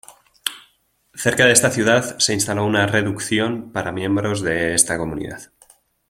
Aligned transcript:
Cerca 1.13 1.45
de 1.45 1.51
esta 1.53 1.69
ciudad 1.69 2.17
se 2.17 2.33
instaló 2.33 2.65
una 2.65 2.87
reducción 2.87 3.71
para 3.71 3.91
miembros 3.91 4.41
de 4.41 4.73
esta 4.73 4.97
comunidad. 4.97 5.51